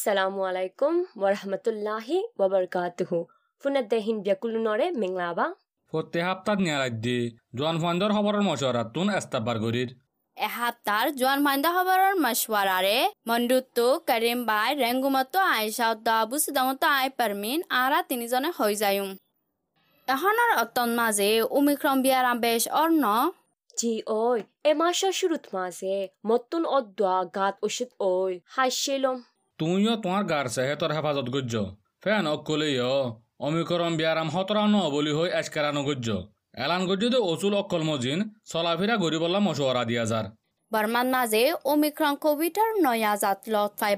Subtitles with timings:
[0.00, 3.18] Assalamu alaikum wa rahmatullahi wa barakatuhu.
[3.64, 5.46] Funat dehin biakulunore minglaba.
[5.92, 7.16] প্রতি সপ্তাহ নিয়ারাজ্যে
[7.56, 9.90] জোয়ান ফান্ডর খবরের মশওয়ারাতুন এস্তাবার গরির
[10.36, 12.96] এহাপ্তার জোয়ান ফান্দা খবরের মশওয়ারারে
[13.28, 19.10] মন্ডুত্তু করিম বাই রেঙ্গুমতো আইসা দাবু সিদামতো আই পারমিন আরা তিনিজনে হৈ যায়ুম
[20.08, 23.04] এখনৰ অতন মাজে উমিক্ৰম বিয়াৰাম বেশ অৰ্ণ
[23.74, 29.16] জি oi, e masha shurut maze, mottun oddwa gat ushit oi, হাসিলম
[29.60, 31.54] তুমিও তোমার গার সেহেতর হেফাজত গজ্য।
[32.02, 32.90] ফেন অকলেইয়
[33.46, 36.08] অমিকরম বিয়ারাম হতরা ন বলি হই এসকেরানো গজ্য
[36.64, 38.18] এলান গজ্য দে অচুল অকল মজিন
[38.50, 40.26] চলাফিরা গরিবল্লা মশওয়ারা দিয়া যার
[40.72, 43.94] বর্মান মাঝে ওমিক্রন কোভিডৰ নয়া জাত লত পাই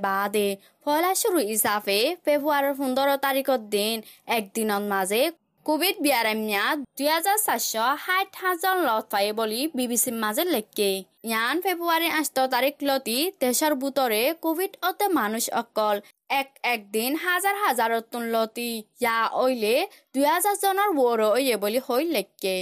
[0.85, 3.97] ফলা শুরু হিচাপে ফেব্ৰুৱাৰীৰ পোন্ধৰ তাৰিখৰ দিন।
[4.37, 5.23] একদিনের মাজে
[5.69, 7.67] কোভিড ম্যাদ দুই হাজাৰ চাৰিশ
[8.05, 10.89] ষাঠ হাজাৰ লত ফাই বুলি বি বি চিৰ মাজে লেখকে।
[11.31, 15.97] ইয়ান ফেব্ৰুৱাৰী আঠ তাৰিখ লতি দেশৰ বুটৰে কোভিড অতে মানুষ অকল
[16.41, 18.71] এক একদিন হাজাৰ হাজাৰতোন লতি।
[19.03, 19.77] ইয়া অইলে
[20.15, 22.57] দুই হাজাৰ জনৰ ৱৰ অয়ে বুলি হৈ লেখকে।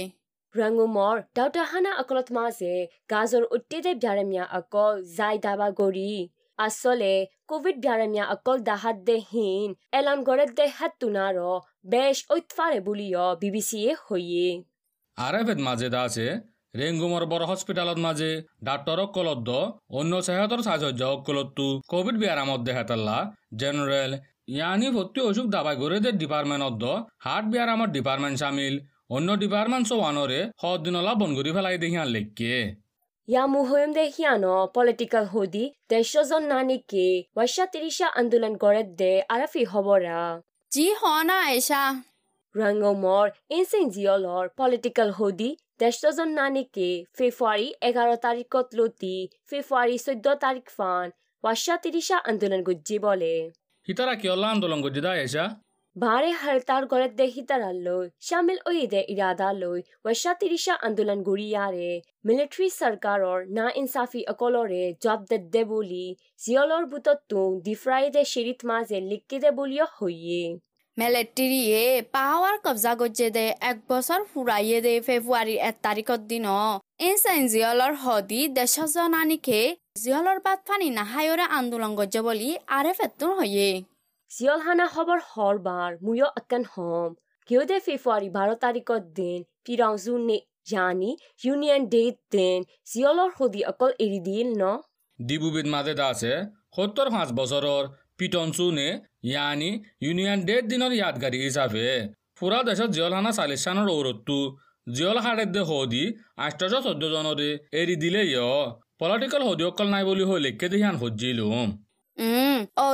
[0.55, 2.73] Rangumor, dauta অকলত akolot maze,
[3.11, 6.15] gazor uttide অকল akol দাবা daba gori.
[6.59, 7.15] Asole,
[7.49, 7.75] COVID
[8.33, 13.71] অকল দাহাত দেহীন de hin, দেহাত goret besh oitfare buliyo BBC.
[15.17, 16.25] আরেফেদ মাঝে দা আছে
[16.79, 18.29] রেঙ্গুমর বড় হসপিটালত মাঝে
[18.67, 19.49] ডাক্তর কলদ্দ
[19.99, 23.17] অন্য সেহতর সাহায্য কলত্তু কোভিড বিয়ারামত দেহাতাল্লা
[23.61, 24.11] জেনারেল
[24.55, 26.83] ইয়ানি ভর্তি অসুখ দাবাই করে দে ডিপার্টমেন্ট অদ্দ
[27.25, 28.75] হার্ট বিয়ারামত ডিপার্টমেন্ট সামিল
[29.15, 32.53] অন্য ডিপার্টমেন্ট সওয়ানরে হদ দিনলা বনগুড়ি ফেলাই দেখিয়ান লেখকে
[33.27, 39.11] Ya muhoyum de hiano political hodi, deshojon nani ke, washa tirisha andulan goret de
[40.71, 41.83] যি হনা আইসা
[42.55, 43.27] Rangomor,
[43.57, 45.49] insin ziolor political hodi,
[45.79, 51.07] deshojon nani ke, February 11 tarikot loti, February 14 tarik fan,
[51.43, 53.35] washa tirisha andulan gujji bole.
[53.87, 55.45] হিতারা কিয়ল্লা আন্দোলন গজ্জিদা এসা
[55.95, 61.89] ভারে হরতাল গড়ত দে হিতারাল্লই শামিল ওইদে ইরাদালই ওয়াশা তিরিশা আন্দোলন গুড়িয়ারে
[62.25, 66.05] military সরকারর না ইনসাফি অকলরে job দে দে বলি
[66.41, 70.43] জিয়লর বুতত্তু দিফ্রাইদে শিরিত মাঝে লিখি দে বলিও হইয়ে
[70.97, 71.81] মেলেট্ৰিয়ে
[72.15, 76.45] পাৱাৰ কব্জা গজ্জে দে এক বছৰ ফুৰাইয়ে দে ফেব্ৰুৱাৰীৰ এক তাৰিখৰ দিন
[77.01, 79.61] ইনচাইন জিয়লৰ হদি দেশ জনানিকে
[80.01, 83.69] জিয়লৰ বাট ফানি নাহায়ৰে আন্দোলন গজ্জে বুলি আৰে ফেতুৰ হয়ে
[86.01, 87.09] মুয়ো আকান হম
[87.49, 90.37] কেউ দে ফেব্রুয়ারি বারো তারিখত দিন পিরাউজু নে
[90.71, 91.09] জানি
[91.41, 92.03] ইউনিয়ন ডে
[92.33, 92.59] দিন
[92.91, 94.63] জিয়লর হদি অকল এরি দিল ন
[95.19, 96.33] ডিবুবিদ দা আছে
[96.75, 97.83] সত্তর পাঁচ বছৰৰ
[98.17, 98.87] পিটন চুনে
[99.25, 99.71] ইয়ানি
[100.03, 101.87] ইউনিয়ন ডেট দিনৰ ইয়াদগাৰী হিচাপে
[102.37, 104.37] ফুৰা দেশত জিয়লহানা চাল্লিছ চানৰ ঔৰতটো
[104.87, 106.03] জিয়ল সাৰে দে সদি
[106.39, 107.49] আঠশ চৈধ্য জনৰে
[107.79, 108.51] এৰি দিলে ইয়
[108.99, 111.67] পলিটিকেল সদি অকল নাই বুলি হৈ লেখকে দেখিয়ান সজ্জিলোম
[112.17, 112.91] উম ঐ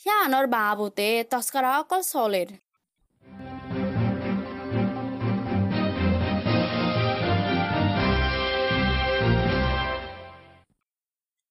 [0.00, 2.48] সিয়ানৰ বাবুতে তস্কৰা অকল চলেৰ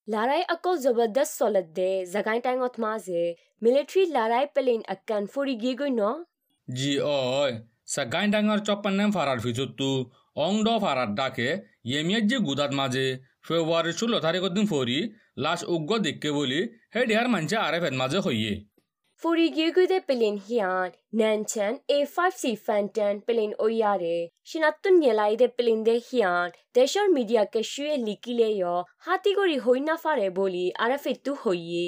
[0.08, 6.12] Larai akol zabardast solid de zagain tangot maze military larai pelin akan furi gigoi no
[6.68, 7.54] জি অয়
[7.86, 10.25] সাগাইন ডাঙৰ চপ্পান্নেম ফারার ফিচুত্তু অং ড ফারার
[11.17, 11.49] ডাকে
[11.89, 13.05] ইয়েমিয়ার যে গুদাত মাঝে
[13.47, 14.97] ফেব্রুয়ারি ষোলো তারিখের দিন ফরি
[15.43, 16.59] লাশ উগ্র দেখকে বলি
[16.93, 18.53] হে ডিয়ার মানছে আরে ফেদ মাঝে হইয়ে
[19.21, 25.95] furi gigoi de pelin hian nanchan A5C Phantom pelin oyare shinatun yelai de pelin de
[26.01, 31.87] hian deshor media ke shue likile yo hati gori hoina fare boli arafitu hoye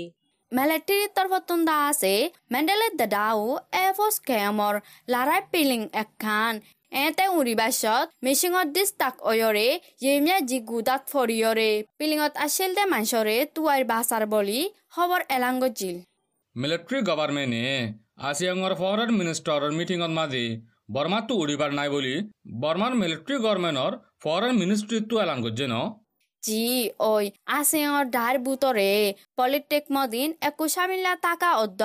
[0.52, 2.14] মেলেট্ৰিৰ তৰফতোন দা আছে
[2.54, 3.42] মেণ্ডেলে দাদাও
[3.80, 4.76] এফচ কেমৰ
[5.14, 5.82] লাৰাই peeling
[6.92, 9.68] এখন এতে উৰিবাছত মিচিঙত দিছ তাক অয়ৰে
[10.02, 15.98] ইয়েমিয়া যি গুদাত ফৰিয়ৰে পিলিঙত আছিল দে মাঞ্চৰে তুৱাইৰ বাচাৰ বুলি খবৰ এলাংগজিল
[16.56, 17.76] মিলিটাৰী গভৰ্ণমেণ্টে
[18.24, 20.46] আসিয়াঙৰ ফৰেন মিনিষ্টাৰৰ মিটিঙত মাজি
[20.90, 22.14] বৰ্মাতো উৰিবাৰ নাই বুলি
[22.60, 23.92] বৰ্মাৰ মিলিটাৰী গভৰ্ণমেণ্টৰ
[24.24, 25.76] ফৰেন মিনিষ্ট্ৰীটো এলান কৰিছে ন
[26.44, 26.64] জি
[27.04, 27.14] ঐ
[27.56, 28.92] আসিঙৰ দাৰ বুটৰে
[29.38, 31.82] পলিটেক মদিন একোচামিল্লা টাকা অদ্দ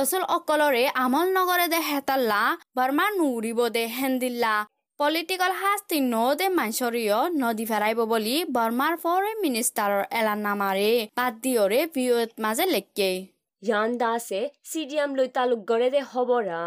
[0.00, 2.38] অচল অকলৰে আমল নগৰে দে হেতাল্লা
[2.78, 4.54] বৰমা নুৰিব দে হেন্দিল্লা।
[5.00, 12.30] পলিটিকেল শাস্তি ন দে মাঞ্চৰিয় নদী ফেৰাইব বুলি বৰ্মাৰ ফৰেন মিনিষ্টাৰৰ এলানামাৰে বাদ দিয়ৰে ভিঅ'ত
[12.44, 13.10] মাজে লেকে
[13.62, 14.40] ইয়ান দাসে
[14.70, 16.60] চি ডি এম লৈ তালুক গড়ে দে হবৰা।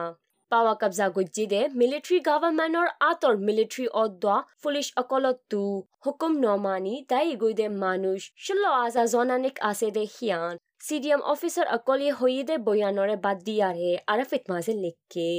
[0.51, 5.61] পাৱা কব্জা গুজি দে মিলিটাৰী গভৰ্ণমেণ্টৰ আঁতৰ মিলিটাৰী অদোৱা পুলিচ অকলতো
[6.05, 8.15] হুকুম নমানি তাই গৈ দে মানুহ
[8.45, 14.73] ষোল্ল আজা জনানিক আছে দে সিয়ান সিডিএম অফিসার অকলে হইদে বয়ানরে বাদ দিয়ারে আরাফিত মাঝে
[14.83, 15.29] লেখকে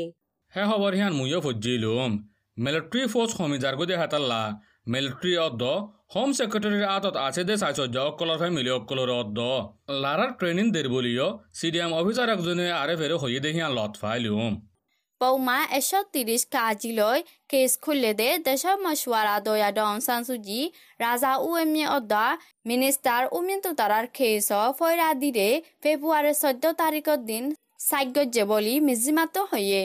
[0.54, 2.12] হে খবৰ হিয়ান ময়ো ফজ্জিলোম
[2.56, 4.42] মিলিটারি ফ'ৰ্চ সমিজাৰ গদে হাতাল্লা
[4.92, 5.62] মিলিটারি অদ্দ
[6.14, 9.38] হোম সেক্রেটারির আতত আছে দে সাইসজ্জ অকলর ফ্যামিলি অকলর অদ্দ
[10.02, 11.26] লারার ট্রেনিং দের বলিও
[11.58, 13.92] সিডিএম অফিসার একজনে আরে ফেরে হইয়ে দেখিয়া লত
[15.20, 17.18] পৌমা এশ ত্ৰিশ কাজিলৈ
[17.50, 20.60] কেছ খুলিলে দে দেশৰ মছৱাৰা দয়া ডং চানচুজি
[21.00, 22.24] ৰাজা উ এম এ অদা
[22.68, 25.48] মিনিষ্টাৰ উমিন্তু তাৰাৰ কেছ ফৈৰা দিৰে
[25.82, 27.44] ফেব্ৰুৱাৰী চৈধ্য তাৰিখৰ দিন
[27.88, 29.82] চাগ্যজ্য বুলি মিজিমাতো হয়ে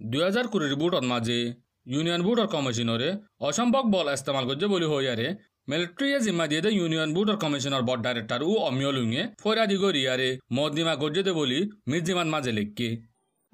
[0.00, 1.38] দুই হাজার কুড়ির বুটত মাঝে
[1.86, 3.10] ইউনিয়ন বুটর কমিশনরে
[3.48, 5.28] অসম্ভব বল ইস্তেমাল করছে বলি হইয়ারে
[5.68, 10.94] মিলিটারিয়ে জিম্মা দিয়ে দে ইউনিয়ন বুটর কমিশনার বড় ডাইরেক্টর ও অমিয় লুঙে ফৈরাদি গরিয়ারে মদিমা
[11.02, 11.58] গজ্জে দে বলি
[11.90, 12.88] মির্জিমান মাঝে লেখকে।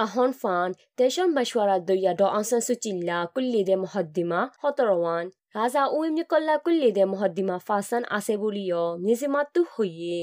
[0.05, 0.69] আহন ফান
[0.99, 5.25] তেসম বাইশারা দইয়া ড আনসান সুচিল্লা কুল্লি দে মহদ্দিমা হতরওয়ান
[5.57, 10.21] রাজা উইম নিকল্লা কুল্লি দে মহদ্দিমা ফাসান আছে বলিও নিজিমা তু হইয়ে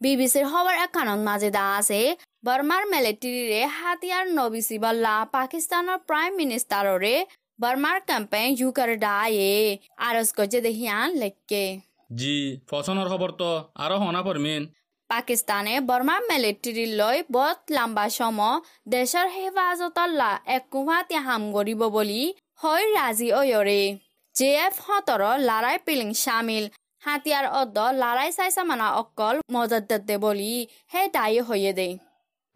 [0.00, 2.00] বিবিসির খবর এখানত মাজে দা আছে
[2.44, 7.14] বর্মার মিলিটারিরে হাতিয়ার নবিসিবাল্লা পাকিস্তানৰ প্ৰাইম মিনিষ্টাৰৰে
[7.58, 9.52] বর্মার ক্যাম্পেইন ইউকার ডায়ে
[10.06, 11.64] আরস গজে দেহিয়ান লেখকে
[12.14, 12.36] জি
[12.70, 14.62] ফসনের খবর তো আরও হনা পরমিন
[15.10, 18.56] পাকিস্তানে বর্মা মিলিটারি লৈ বত লম্বা সময়
[18.88, 22.22] দেশৰ হেফাজতল্লা একুভাতি হাম কৰিব বুলি
[22.60, 23.82] হয় ৰাজি অয়ৰে
[24.34, 26.64] জে এফ সতৰ লাৰাই পিলিং চামিল
[27.02, 30.54] হাতিয়াৰ অদ্দ লাৰাই চাইছা মানা অকল মজদ্দে বুলি
[30.92, 31.88] হে দায়ী হৈয়ে দে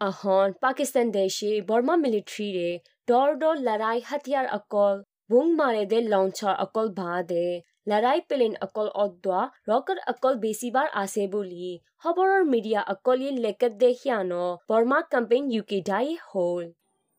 [0.01, 2.69] ahon pakistan deshi burma military re
[3.09, 4.97] দৰ দৰ লৰাই হাতিয়াৰ অকল
[5.31, 7.45] বুং মাৰে দে লঞ্চৰ অকল ভা দে
[7.89, 11.69] লৰাই পেলেন অকল অদোৱা ৰকেট অকল বেছিবাৰ আছে বুলি
[12.03, 14.31] খবৰৰ মিডিয়া অকল ই লেকেট দে সিয়ান
[14.69, 16.65] বৰ্মা কেম্পেইন ইউ কে ডাই হল।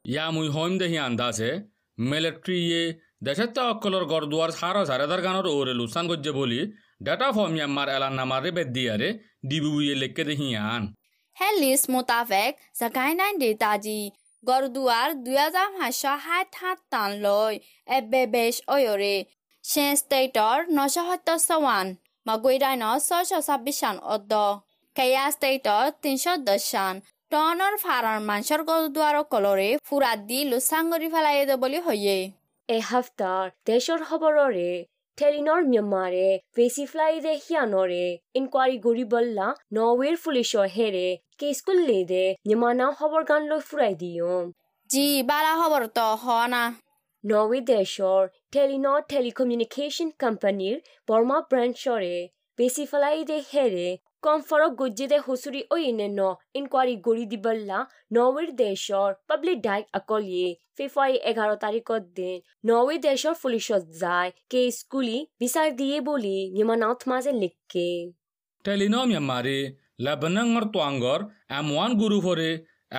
[0.04, 1.50] ইয়া মই হম দে আন্দাজে
[3.26, 6.60] দেশত্ব অকলৰ গড়দুৱাৰ সাৰ হাজাৰ গানৰ ওৰে লোচান গজ্জে বুলি
[7.06, 9.08] ডাটা ফৰ্ম ইয়াম্মাৰ এলান নামাৰে বেদ দিয়াৰে
[9.50, 10.82] ডিবুয়ে লেকে দেহিয়ান
[11.36, 13.32] হে লিষ্ট মোতাবেক জাকাই নাই
[14.44, 17.56] গড়দুয়ার দুই হাজার পাঁচশো সাত সাত টান লয়
[17.88, 19.16] এবে বেশ অয়রে
[19.64, 21.86] সেন স্টেটর নশো সত্তরশো ওয়ান
[22.26, 24.32] মগুইরাইন ছয়শ ছাব্বিশ সান অদ্দ
[24.96, 26.94] কেয়া স্টেটর তিনিশ দহ সান
[27.32, 32.16] টনৰ ফাৰাৰ মাংসৰ গড়দুয়াৰ কলৰে ফুৰাত দি লোচাং কৰি পেলাই বলে হইয়ে
[32.68, 33.46] এ হাফতাৰ
[34.04, 34.70] খবৰৰে
[35.20, 41.08] Telenor Myanmar-এ বেসি ফ্লাইদে হিয়ানরে ইনকোয়ারি গরি বললা নরওয়ের পুলিশর হেরে
[41.38, 44.32] কেস করলে দে নিমানা খবর গান লই ফুরাই দিও
[44.90, 46.62] জি বালা খবৰ তো হ না
[47.24, 48.22] নরওয়ে দেশর
[48.52, 50.76] টেলিনর টেলিকমিউনিকেশন কোম্পানির
[51.08, 52.16] বর্মা ব্রাঞ্চরে
[52.58, 53.88] বেসি ফ্লাইদে হেরে
[54.22, 56.20] কম ফরক গজ্জেদে হসুরি ওইনে ন।
[56.58, 57.78] ইনকোয়ারি গরি দিবল্লা।
[58.14, 62.36] নরওয়ের দেশর পাবলিক ডাইক আকলিয়ে। ফেব্রুয়ারি এগারো তারিখত দিন
[62.68, 67.88] নরওয়ে দেশর পুলিশত যায়। কে স্কুলি বিচার দিয়ে বলি নিমানাথ মাজে লিখকে
[68.64, 69.58] টেলিনম ইয়াম্মারে
[70.04, 71.20] লেবনাঙ্গর তোয়াঙ্গর
[71.58, 72.50] এম ওয়ান গুরু ফরে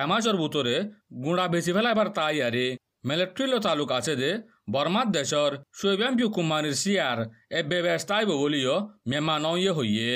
[0.02, 0.76] এমাচর বুতরে
[1.24, 2.66] গুঁড়া বেশি ফেলাইবার তাই আরে
[3.08, 4.30] মিলিটারি তালুক আছে দে
[4.74, 7.18] বর্মার দেশর শৈবাম পিউ কুমারের সিয়ার
[7.58, 8.74] এ বেবেস্তাইব বলিও
[9.10, 10.12] মেমা নইয়ে হইয়ে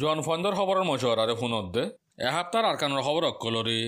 [0.00, 0.84] জন ফন্দর খবরের
[1.40, 1.84] ফোনত দে।
[2.28, 3.78] এহাপ্তার আরকানোর খবর অক্কলরে।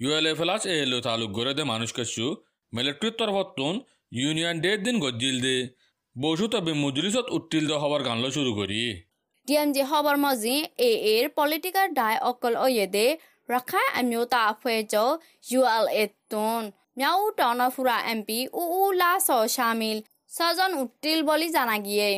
[0.00, 2.26] ইউএলএ ফেলাস এ এলো তালুক গড়ে দে মানুষ কেসু
[2.72, 3.74] মিলিটারির তরফতুন
[4.20, 5.56] ইউনিয়ন ডের দিন গজ্জিল দে।
[6.16, 8.80] বসু তবে মুজলিসত উত্তিল দে খবর গানলো শুরু করি।
[9.48, 10.56] ডিএমজি খবৰ মজি,
[10.88, 13.06] এ এৰ পলিটিকেল ডাই অকল অয়েদে
[13.48, 14.94] ৰখাই আমিও তা ফুৱেজ
[15.50, 16.62] ইউ এল এ তুন।
[16.98, 19.98] মিয়াও টন ফুৰা এম পি উ উ লা ছ শামিল।
[20.36, 22.10] ছজন উত্তিল বুলি জানা গিয়ে।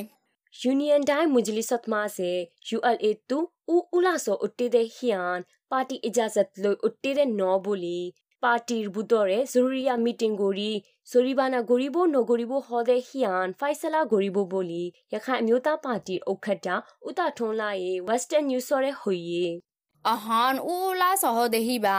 [0.65, 3.38] Union Dai Mujlisat ma se ULA tu
[3.69, 8.12] u ula so utte de hian party ijazat lo utte de no boli
[8.43, 15.38] party budore zuriya meeting gori zoribana goribo no goribo hode hian faisala goribo boli yakhai
[15.41, 19.61] amyota party okhatta uta thon la ye western news so re hoye
[20.05, 21.99] ahan ula so hode hi ba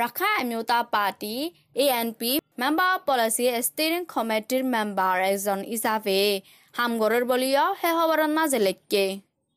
[0.00, 1.34] ရခိုင်အမျိုးသားပါတီ
[1.78, 2.22] ANP
[2.60, 6.20] Member Policy Steering Committee Member Rezon Isafe
[6.74, 9.04] হামগৰৰ বুলিও সেই খবৰৰ মাজে লেখকে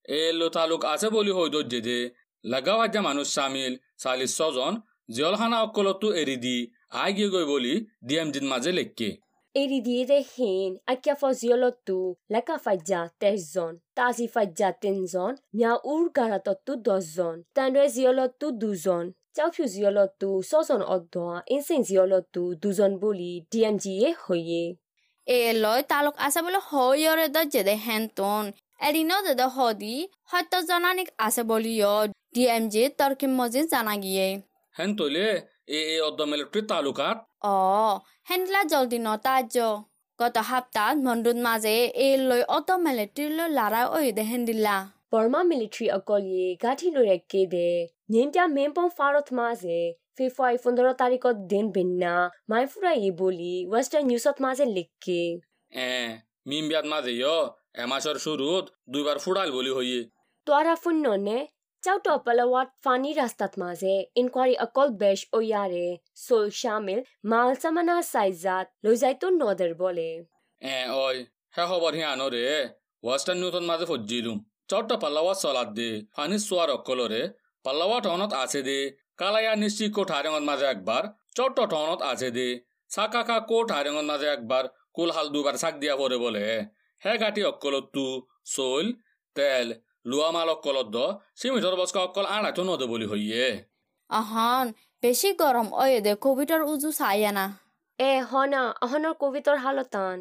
[0.05, 1.99] এ এলো তালুক আছে বলি হই দজ্জে দে
[2.43, 4.73] লাগাও হাজা মানুষ সামিল চালিশ ছজন
[5.09, 6.57] জিয়লখানা অকলতো এৰি দি
[7.01, 7.73] আই গিয়ে গই বলি
[8.07, 9.09] ডিএম দিন মাঝে লেখকে
[9.55, 11.97] এরি দিয়ে দে হিন আকিয়া ফজিয়লতু
[12.33, 19.05] লেকা ফাজ্জা তেইশজন তাজি ফাজ্জা তিনজন মিয়া উর গারাততু দশজন তানরে জিয়লতু দুজন
[19.35, 24.84] চাউফিউ জিয়লতু ছজন অর্ধা ইনসেন জিয়লতু দুজন বলি ডিএমজি এ হইয়ে। এ
[25.27, 28.43] এলৈ তালুক আছে বুলি সৰিয়ৰে দ জেদে হেনটোন
[28.81, 29.95] এদিনো জেদে সদি
[30.29, 31.95] সত্য জনানিক আছে বুলিও
[32.35, 34.27] ডি এম জি তৰ্কিম মজিদ জানাগিয়ে
[34.75, 35.25] হেন তলে
[35.69, 37.17] এ এ অদম ইলেক্ট্ৰিক তালুকাত
[37.47, 37.55] অ
[38.29, 39.55] হেনলা জলদি নতাজ
[40.19, 44.75] গত সপ্তাহত মন্দুত মাজে এলৈ অটম ইলেক্ট্ৰিক লাৰাই ঐ দে হেন দিলা
[45.11, 47.67] বৰ্মা মিলিটাৰী অকলিয়ে গাঠি লৈ কে দে
[48.13, 49.81] নিন্দা মেম্প ফাৰত মাজে
[50.15, 52.13] মাঝে ফেব্ৰুৱাৰী পোন্ধৰ তাৰিখত দিন ভিন্না
[52.49, 55.21] মাই ফুৰাই বুলি ৱেষ্টাৰ্ণ নিউজত মাজে লিখকে
[55.71, 55.89] এ
[56.49, 57.35] মিম বিয়াত মাজে ইয়
[57.83, 60.01] এমাছৰ শুৰুত দুইবাৰ ফুৰাল বুলি হইয়ে।
[60.47, 61.37] তোৰা ফুন্ননে
[61.83, 65.85] চাউট পলৱাত ফানী ৰাস্তাত মাজে ইনকুৱাৰী অকল বেছ অয়াৰে
[66.25, 66.99] চল শামিল
[67.31, 70.09] মাল চামানা চাইজাত লৈ যাইতো নদৰ বলে।
[70.61, 71.07] এ ঐ
[71.55, 72.45] হে খবৰ সিয়ানৰে
[73.03, 74.37] ৱেষ্টাৰ্ণ নিউজত মাজে ফজ্জিলুম
[74.71, 77.21] চট্ট পাল্লাৱাত চলাত দে ফানি চোৱাৰ অকলৰে
[77.65, 78.79] পাল্লাৱা টাউনত আছে দে।
[79.19, 81.03] কালায়া নিশ্চিত কো ঠাৰেঙত মাজে একবাৰ
[81.37, 82.47] চট্ট টাউনত আছে দে।
[82.91, 84.63] চাকাকা কো ঠাৰেঙত মাজে একবাৰ
[84.95, 86.43] কুল হাল দুবাৰ চাক দিয়া পৰে বোলে।
[87.01, 88.05] হে গাঁঠি অকলতো
[88.55, 88.87] চৈল
[89.35, 89.67] তেল
[90.09, 90.97] লোৱা মাল অকলত দ
[91.39, 93.45] চিমিটৰ বস্কা অকল আনাইতো নদে বুলি হইয়ে।
[94.09, 94.65] অহন
[95.03, 97.45] বেছি গৰম ঐ দে কভিডৰ উজু চাই না
[97.99, 100.17] এ হনা অহনৰ কভিডৰ হালতান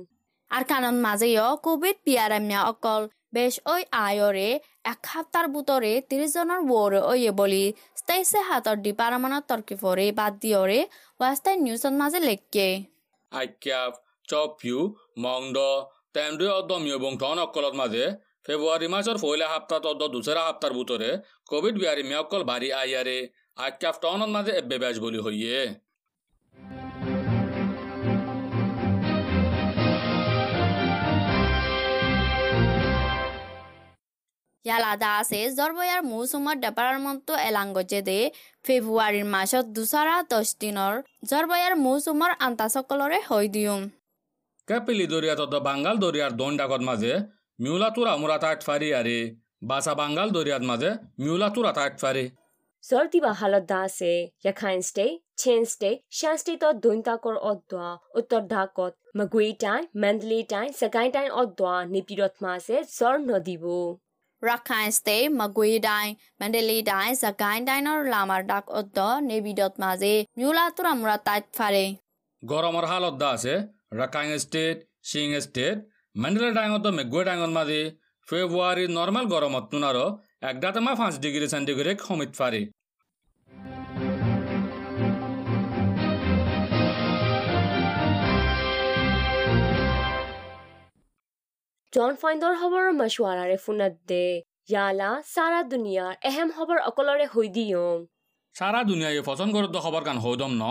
[0.50, 3.02] আর কানন মাজেও কোভিড বিয়ারামিয়া অকল
[3.34, 4.48] বেশ ওই আয়রে
[4.84, 5.06] এক
[5.54, 7.64] বুতরে তিরিশ জনের ওরে ওয়ে বলি
[8.00, 10.80] স্টেসে হাতর ডিপার্টমেন্টত তর্কি ফরে বাদ দিয়রে
[11.20, 12.66] ওয়াস্টাইন নিউজত মাঝে লেখকে
[13.32, 13.92] আইক্যাপ
[14.30, 14.78] চপিউ
[15.24, 15.56] মংড
[16.14, 18.04] তেমদুই অদ্দ মিয়বং টন অকলত মাজে
[18.46, 21.10] ফেব্ৰুৱাৰী মাছৰ পহিলা সপ্তাহত অদ্দ দুচৰা সপ্তাহৰ বুটৰে
[21.50, 23.18] কোভিড বিহাৰী মেয়কল ভাৰী আয়াৰে
[23.66, 25.58] আক্যাফ টনত মাজে এবে বেজ বুলি হইয়ে।
[34.64, 38.18] ইয়াল আদা আছে জৰবয়াৰ মৌচুমত দেপাৰাৰ মনটো এলাংগজেদে
[38.64, 40.94] ফেব্ৰুৱাৰীৰ মাছত দুচাৰা দহ দিনৰ
[41.30, 43.80] জৰবয়াৰ মৌচুমৰ আন্তাচকলৰে হৈ দিওঁ।
[44.68, 47.12] কেপেলি দৰিয়াত অত বাংগাল দৰিয়াৰ দণ্ডাগত মাজে
[47.58, 49.18] মিউলাটোৰ আমোৰা তাত ফাৰি আৰে।
[49.70, 50.90] বাছা বাংগাল দৰিয়াত মাজে
[51.22, 52.24] মিউলাটোৰ আটাইত ফাৰি।
[52.84, 53.32] চৰ্টি বা
[53.70, 54.12] দা আছে।
[54.44, 55.06] যেখান ষ্টে
[55.42, 57.90] চেন ষ্টে শ্যাষ্টে তত দৈন্তাকৰ অদোৱা
[58.20, 61.28] উত্তৰ ঢাকত মগুৱেটাই মেণ্ডলেটাই চেগাইটাই
[61.94, 62.32] নিপিৰত
[64.48, 71.90] ရခိုင်စတေမကွေးတိုင်းမန္တလေးတိုင်းစကိုင်းတိုင်းတို့လာမှာဒေါက်အတော်နေပြီးတော့မှာစေမြို့လာသူရမရတိုက်ဖာရင်
[72.48, 73.54] ဂေါ်ရမရဟာလတ်ဒါစေ
[73.98, 74.64] ရခိုင်စတေ
[75.08, 75.66] ရှင်စတေ
[76.22, 77.80] မန္တလေးတိုင်းတို့မကွေးတိုင်းတို့မှာစေ
[78.28, 80.06] ဖေဖော်ဝါရီ নরমাল গরম তুনারো
[80.50, 82.62] এক দাঁতমা পাঁচ ডিগ্রি সেন্টিগ্রেড হমিত ফারে
[91.94, 94.24] জন ফাইণ্ডৰ খবৰৰ মছৱাৰাৰে ফোনত দে
[94.68, 98.00] ইয়ালা সাৰা দুনিয়াৰ এহেম খবৰ অকলৰে হৈ দিয়ম
[98.56, 100.70] সারা দুনিয়ায় পছন্দ করতে খবর কান হদম ন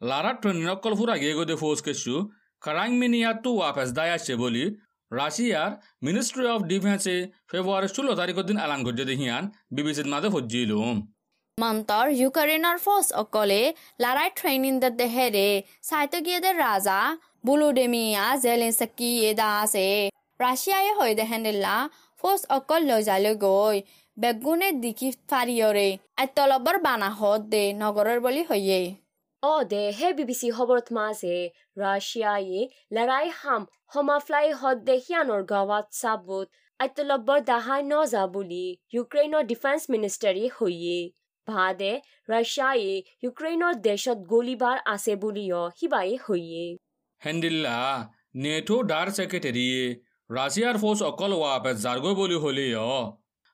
[0.00, 2.14] লারা ট্রেনিন অকল ফুরা গিয়ে গদে ফোস কেসু
[2.62, 4.64] কারাং মিনিয়া তু ওয়াপেস দায় আসছে বলি
[5.10, 5.72] রাশিয়ার
[6.06, 7.16] মিনিস্ট্রি অফ ডিফেন্সে
[7.50, 9.42] ফেব্রুয়ারি ষোলো তারিখের দিন এলান করছে দেখিয়ান
[9.74, 10.96] বিবিসির মাঝে ফজ্জিলুম
[11.58, 13.62] মন্তৰ ইউক্ৰেইনৰ ফৌজ অকলে
[14.02, 15.48] লাৰাই ট্ৰেইনিং দে দেহেৰে
[15.84, 16.98] চাইতগিয়েদে ৰাজা
[17.46, 19.88] বুলুডেমিয়া জেলেনস্কি এদা আছে
[20.42, 21.74] ৰাছিয়াই হৈ দেহেন্দিল্লা
[22.20, 23.76] ফৌজ অকল লৈ যালৈ গৈ
[24.16, 25.88] বেগুনে দিকি ফাৰিয়ৰে
[26.22, 28.80] আইতলবৰ বানাহত দে নগৰৰ বুলি হৈয়ে
[29.42, 31.36] অ দে হে বি বি চি খবৰত মাছে
[31.78, 32.60] ৰাছিয়ায়ে
[32.94, 33.62] লৰাই হাম
[33.94, 36.46] সমাফ্লাই হদ দে সিয়ানৰ গাঁৱত চাবুত
[36.80, 40.98] আইতলব্বৰ দাহাই নজা বুলি ইউক্ৰেইনৰ ডিফেন্স মিনিষ্টাৰী হৈয়ে
[41.48, 41.92] ভাদে
[42.28, 46.64] ৰাছিয়ায়ে ইউক্ৰেইনৰ দেশত গুলীবাৰ আছে বুলিও সিবাই হৈয়ে
[47.22, 47.76] হেন্দিল্লা
[48.42, 49.80] নেটো ডাৰ সেক্ৰেটাৰিয়ে
[50.36, 52.90] রাশিয়ার ফৌজ অকল ওয়াপেস জার্গো বলি হলিও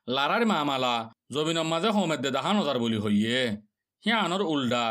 [0.09, 0.95] লারার মামালা
[1.35, 3.39] জমিনের মাঝে হোমের দে দাহান হাজার বলি হইয়ে।
[4.05, 4.85] হিয়ানোর উল্টা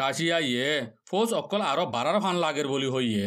[0.00, 0.70] রাশিয়া ইয়ে
[1.08, 3.26] ফৌজ অকল আরও বারার ফান লাগের বলি হইয়ে।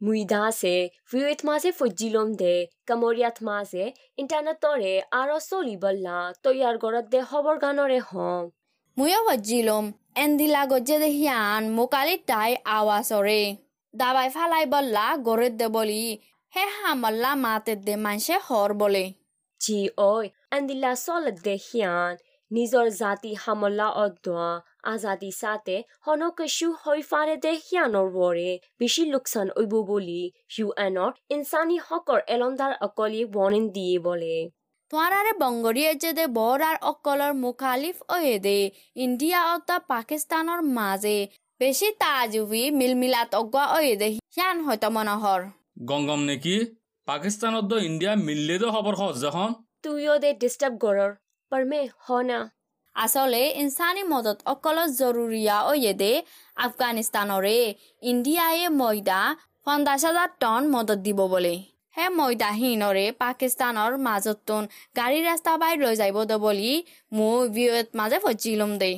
[0.00, 0.74] মুইদা আছে
[1.10, 2.54] ভিউত মাঝে ফুজিলম দে
[2.88, 3.84] কামৰিয়াত মাঝে
[4.20, 8.42] ইণ্টাৰনেটৰে আৰু চলিবল্লা তৈয়াৰ গৰত দে খবৰ গানৰে হম।
[8.96, 9.84] মুয়ো ভজিলম
[10.24, 13.42] এন্দিলা গজ্জে দেহিয়ান মোকালি তাই আৱাজৰে
[13.94, 16.04] দাবাই ফালাই বল্লা গৰত দে বলি
[16.54, 19.04] হে হামল্লা মাতে দে মানছে হৰ বলে
[19.60, 20.12] জি ঐ
[20.52, 22.12] এণ্ডিলা চল দে সিয়ান
[22.50, 24.50] নিজৰ জাতি হামল্লা অদোৱা
[24.92, 31.78] আজাদী চাতে হনকেশু হৈ ফাৰে দে সিয়ানৰ বৰে বেছি লোকচান অইব বুলি ইউ এনৰ ইনচানী
[31.88, 34.36] হকৰ এলন্দাৰ অকলে বৰ্ণন দিয়ে বলে
[34.90, 38.58] তোমাৰ বংগৰীয়ে যে দে বৰ আৰু অকলৰ মুখালিফ অহে দে
[39.00, 41.18] ইণ্ডিয়া অথবা পাকিস্তানৰ মাঝে
[41.60, 45.42] বেশি তাজুবি মিলমিলাত অগোৱা অহে দে সিয়ান হয়তো মনোহৰ
[45.76, 46.56] গংগম নেকি?
[47.08, 49.50] পাকিস্তানত দ ইণ্ডিয়া মিললে তো খবৰ সহজ যখন
[49.84, 51.10] তুইও দে ডিষ্টাৰ্ব গৰৰ।
[51.52, 52.38] পৰমে হনা
[52.96, 56.12] আচলে ইনচানী মদত অকল জৰুৰীয়া অয়েদে
[56.66, 57.58] আফগানিস্তানৰে
[58.10, 59.20] ইণ্ডিয়ায়ে ময়দা
[59.66, 61.54] পঞ্চাছ হাজাৰ টন মদত দিব বোলে।
[61.96, 64.62] হে ময়দাহীনৰে পাকিস্তানৰ মাজতোন
[64.98, 66.72] গাড়ী ৰাস্তা বাই লৈ যাব দে বুলি
[67.16, 68.92] মই ভিউত মাজে ফজিলম দে।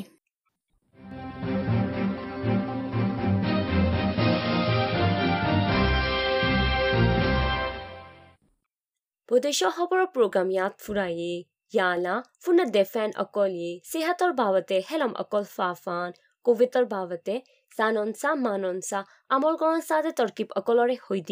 [9.28, 11.30] ভূতেশ্বৰ খবৰৰ প্ৰগ্ৰাম ইয়াত ফুৰায়ে
[11.72, 16.12] য়ালা ফুন দেফেন অকলে চেহাতৰ বাবতে হেলম অকল ফাফান
[16.46, 17.34] কভিডৰ বাবতে
[17.72, 21.22] জাননচা মাননচা আমৰ গৰঞ্চা যে তৰ্কিব অকলৰে হৈ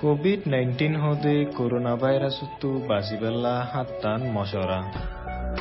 [0.00, 2.72] কোভিড নাইনটিন হদে কৰোণা ভাইৰাছ তো
[3.70, 4.78] হাতান মচৰা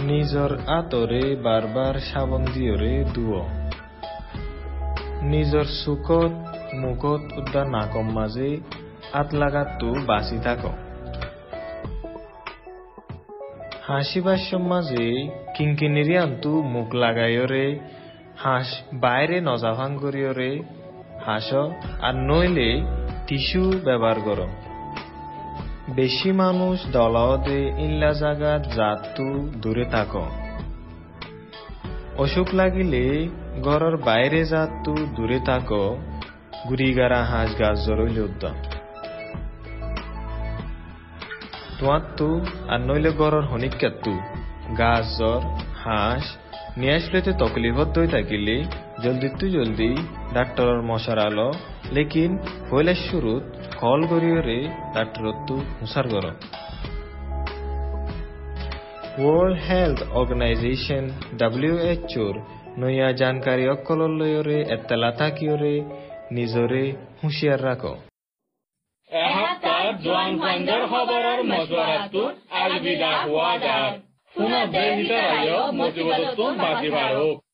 [0.03, 2.91] নিজৰ আঁতৰে বাৰ বাৰ চাবন দিয়ৰে
[5.27, 5.65] নিজৰ
[6.81, 8.51] মুখত উদ্যা নাকম মাজে
[9.13, 10.65] আত লাগাতো বাঁচি থাক।
[13.87, 17.79] হাসিবার মাঝে কিঙ্কিনিরি আন্তু মুখ লাগাইয়রে
[18.37, 20.63] হাঁস বাইরে নজাভাং করিয়রে
[21.25, 21.53] হাঁস
[22.01, 22.81] আর নইলে
[23.27, 24.47] টিস্যু ব্যবহার কর।
[25.95, 30.15] বেশি মানুষ দলাওদে ইল্লা জাগাত জাতু দূরে থাক।
[32.17, 33.29] অসুখ লাগিলে
[33.63, 35.73] ঘরের বাইরে জাতু দূরে থাক।
[36.69, 38.76] গুড়িগারা হাঁস গাছ জরইলে উদ্যম
[41.79, 44.13] তোমার তু আর নইলে ঘরের হনিকাত্তু
[44.77, 45.41] গাছ, জ্বর,
[45.83, 46.23] হাঁস,
[46.77, 48.63] নিয়ে আসলেতে তকলিফত দই থাকিলে।
[49.03, 49.97] জলদি তু জলদি
[50.33, 51.51] ডাক্তরের মশার আলো।
[51.91, 52.37] লেকিন
[52.69, 53.43] পয়লার শুরুত
[53.77, 56.25] কল করিয়রে ডাক্তরত তু হুসার কর
[59.21, 62.35] ওয়ার্ল্ড হেলথ অর্গানাইজেশন ডাব্লিউএচওর
[62.77, 65.75] নয়া জানকারী অকলর লয়রে এত্তালা থাকিয়রে,
[66.31, 66.83] নিজরে
[67.23, 67.95] হুঁশিয়ার রাখো।
[69.97, 73.95] এসপ্তাহ জোৱান ফাইণ্ডৰ খবৰৰ মজুৱাৰাটোত আলবিদা হোৱা যাৰ
[74.35, 77.46] পুনৰ দেশ হিতাৰায় মজিবতটো বাজি বাঢ়ক